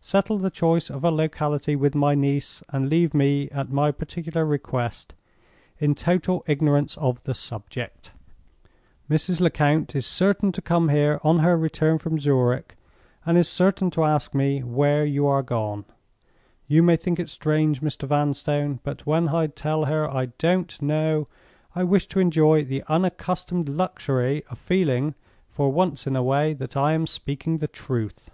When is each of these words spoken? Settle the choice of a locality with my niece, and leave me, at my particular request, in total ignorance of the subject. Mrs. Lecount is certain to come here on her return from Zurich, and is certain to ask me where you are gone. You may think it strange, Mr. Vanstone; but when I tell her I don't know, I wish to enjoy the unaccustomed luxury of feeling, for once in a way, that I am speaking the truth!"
Settle 0.00 0.38
the 0.38 0.50
choice 0.50 0.90
of 0.90 1.04
a 1.04 1.10
locality 1.12 1.76
with 1.76 1.94
my 1.94 2.12
niece, 2.16 2.64
and 2.70 2.88
leave 2.90 3.14
me, 3.14 3.48
at 3.50 3.70
my 3.70 3.92
particular 3.92 4.44
request, 4.44 5.14
in 5.78 5.94
total 5.94 6.42
ignorance 6.48 6.96
of 6.98 7.22
the 7.22 7.32
subject. 7.32 8.10
Mrs. 9.08 9.40
Lecount 9.40 9.94
is 9.94 10.04
certain 10.04 10.50
to 10.50 10.60
come 10.60 10.88
here 10.88 11.20
on 11.22 11.38
her 11.38 11.56
return 11.56 11.96
from 11.96 12.18
Zurich, 12.18 12.74
and 13.24 13.38
is 13.38 13.48
certain 13.48 13.88
to 13.92 14.02
ask 14.02 14.34
me 14.34 14.64
where 14.64 15.04
you 15.04 15.28
are 15.28 15.44
gone. 15.44 15.84
You 16.66 16.82
may 16.82 16.96
think 16.96 17.20
it 17.20 17.28
strange, 17.28 17.80
Mr. 17.80 18.08
Vanstone; 18.08 18.80
but 18.82 19.06
when 19.06 19.28
I 19.28 19.46
tell 19.46 19.84
her 19.84 20.10
I 20.10 20.26
don't 20.38 20.82
know, 20.82 21.28
I 21.76 21.84
wish 21.84 22.08
to 22.08 22.18
enjoy 22.18 22.64
the 22.64 22.82
unaccustomed 22.88 23.68
luxury 23.68 24.42
of 24.50 24.58
feeling, 24.58 25.14
for 25.48 25.70
once 25.70 26.04
in 26.04 26.16
a 26.16 26.22
way, 26.24 26.52
that 26.54 26.76
I 26.76 26.94
am 26.94 27.06
speaking 27.06 27.58
the 27.58 27.68
truth!" 27.68 28.30